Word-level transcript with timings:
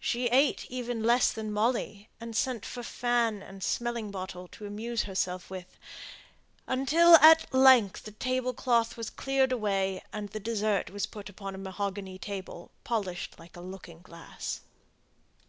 She 0.00 0.26
ate 0.30 0.66
even 0.68 1.04
less 1.04 1.30
than 1.32 1.52
Molly, 1.52 2.08
and 2.20 2.34
sent 2.34 2.66
for 2.66 2.82
fan 2.82 3.40
and 3.40 3.62
smelling 3.62 4.10
bottle 4.10 4.48
to 4.48 4.66
amuse 4.66 5.04
herself 5.04 5.48
with, 5.48 5.78
until 6.66 7.14
at 7.18 7.54
length 7.54 8.02
the 8.02 8.10
table 8.10 8.52
cloth 8.52 8.96
was 8.96 9.10
cleared 9.10 9.52
away, 9.52 10.02
and 10.12 10.28
the 10.30 10.40
dessert 10.40 10.90
was 10.90 11.06
put 11.06 11.28
upon 11.28 11.54
a 11.54 11.58
mahogany 11.58 12.18
table, 12.18 12.72
polished 12.82 13.38
like 13.38 13.54
a 13.56 13.60
looking 13.60 14.00
glass. 14.02 14.62